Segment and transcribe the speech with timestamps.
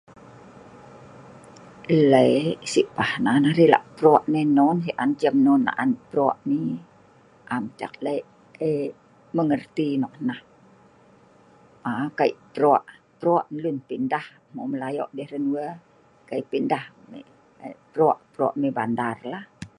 [1.95, 5.35] Enleh sipah nan arai lah' pro' nen non si an cem
[5.67, 6.73] naan pro' nah yi,
[7.55, 8.25] am tah ek leh'
[9.35, 10.41] mengerti nok nah
[11.83, 12.87] mau kai pro',
[13.19, 15.65] pro lun pindah hmeu melayoh' dei hran we,
[16.29, 16.85] Kai pindah,
[17.93, 19.43] pro' pro' mai bandallah.